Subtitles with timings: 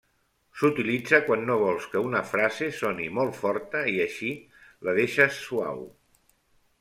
[0.59, 4.31] S'utilitza quan no vols que una frase soni molt forta i així
[4.89, 5.85] la deixes suau.